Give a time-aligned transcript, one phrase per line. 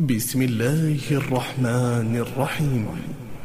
[0.00, 2.86] بسم الله الرحمن الرحيم.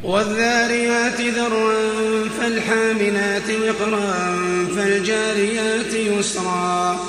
[0.03, 4.35] والذاريات ذروا فالحاملات وقرا
[4.75, 6.99] فالجاريات يسرا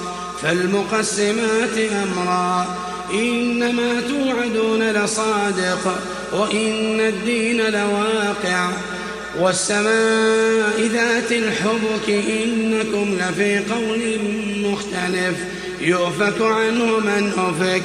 [0.42, 2.66] فالمقسمات أمرا
[3.14, 5.98] إنما توعدون لصادق
[6.32, 8.70] وإن الدين لواقع
[9.38, 14.00] والسماء ذات الحبك إنكم لفي قول
[14.70, 15.36] مختلف
[15.80, 17.84] يؤفك عنه من أفك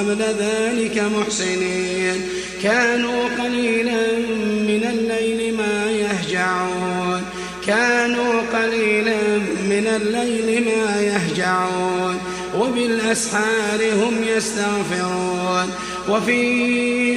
[0.00, 2.28] قبل ذلك محسنين.
[2.62, 4.12] كانوا قليلا
[4.68, 7.22] من الليل ما يهجعون.
[7.66, 12.18] كانوا قليلا من الليل ما يهجعون.
[12.58, 15.70] وبالأسحار هم يستغفرون.
[16.08, 16.42] وفي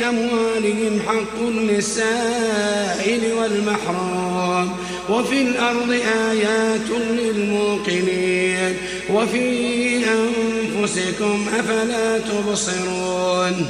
[0.09, 4.77] أموالهم حق للسائل والمحروم.
[5.09, 5.91] وفي الأرض
[6.31, 8.77] آيات للموقنين
[9.09, 13.67] وفي أنفسكم أفلا تبصرون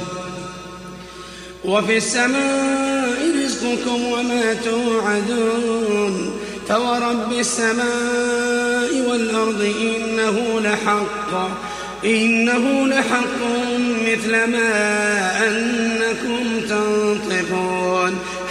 [1.64, 6.30] وفي السماء رزقكم وما توعدون
[6.68, 11.50] فورب السماء والأرض إنه لحق
[12.04, 13.40] إنه لحق
[14.06, 18.18] مثل ما أنكم تنطقون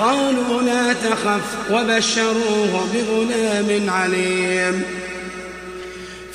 [0.00, 4.82] قالوا لا تخف وبشروه بغلام عليم.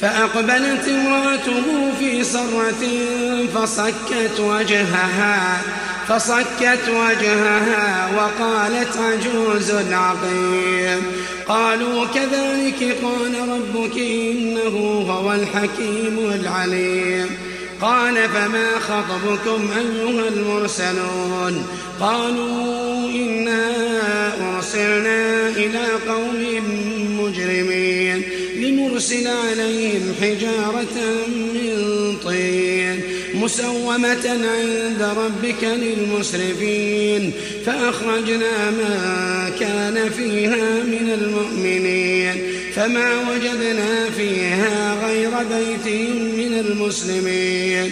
[0.02, 2.84] فأقبلت امرأته في صرة
[3.56, 5.62] فصكت وجهها
[6.08, 11.02] فصكت وجهها وقالت عجوز عقيم
[11.48, 17.30] قالوا كذلك قال ربك إنه هو الحكيم العليم.
[17.82, 21.68] قال فما خطبكم أيها المرسلون؟
[22.00, 23.72] قالوا إنا
[24.56, 26.62] أرسلنا إلى قوم
[27.20, 28.22] مجرمين
[28.56, 33.02] لنرسل عليهم حجارة من طين
[33.34, 37.32] مسومة عند ربك للمسرفين
[37.66, 42.34] فأخرجنا ما كان فيها من المؤمنين
[42.76, 45.94] فما وجدنا فيها غير بيت
[46.38, 47.92] من المسلمين.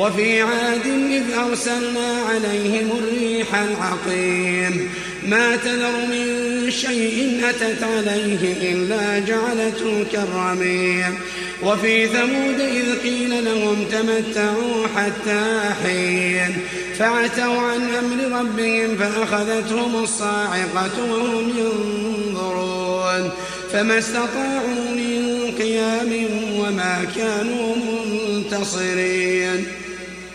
[0.00, 4.90] وفي عاد إذ أرسلنا عليهم الريح العقيم.
[5.28, 11.18] ما تذر من شيء أتت عليه إلا جعلته كالرميم.
[11.62, 16.58] وفي ثمود إذ قيل لهم تمتعوا حتى حين.
[16.98, 23.30] فعتوا عن أمر ربهم فأخذتهم الصاعقة وهم ينظرون.
[23.72, 26.26] فما استطاعوا من قيام
[26.58, 29.66] وما كانوا منتصرين.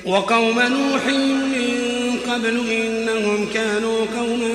[0.06, 1.96] وقوم نوح من
[2.30, 4.54] قبل إنهم كانوا قوما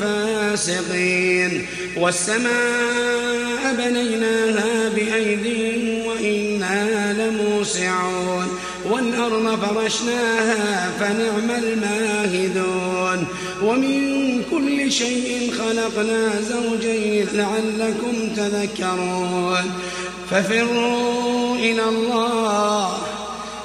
[0.00, 1.66] فاسقين.
[1.96, 8.48] والسماء بنيناها بأيدي وإنا لموسعون.
[8.90, 13.26] والأرض فرشناها فنعم الماهدون.
[13.62, 19.70] ومن كل شيء خلقنا زوجين لعلكم تذكرون.
[20.30, 22.98] ففروا إلى الله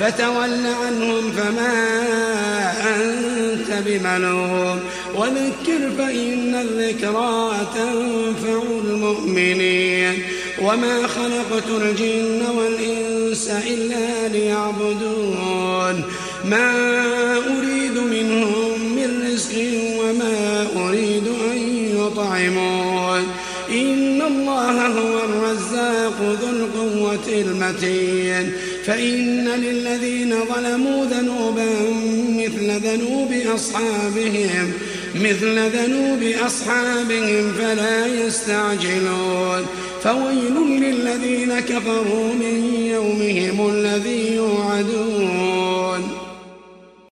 [0.00, 1.74] فتول عنهم فما
[2.96, 4.80] أنت بملوم.
[5.14, 10.22] وذكر فإن الذكرى تنفع المؤمنين.
[10.62, 16.04] وما خلقت الجن والإنس إلا ليعبدون.
[16.44, 16.72] ما
[17.36, 19.54] أريد منهم من رزق
[20.00, 21.58] وما أريد أن
[21.96, 22.75] يطعمون.
[25.76, 28.52] الرزاق ذو القوة المتين.
[28.84, 31.68] فإن للذين ظلموا ذنوبا
[32.28, 34.72] مثل ذنوب أصحابهم
[35.14, 39.66] مثل ذنوب أصحابهم فلا يستعجلون.
[40.02, 46.15] فويل للذين كفروا من يومهم الذي يوعدون.